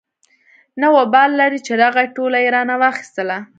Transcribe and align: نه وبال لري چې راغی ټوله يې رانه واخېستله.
نه 0.81 0.87
وبال 0.95 1.29
لري 1.39 1.59
چې 1.65 1.73
راغی 1.81 2.07
ټوله 2.15 2.37
يې 2.43 2.49
رانه 2.55 2.75
واخېستله. 2.81 3.37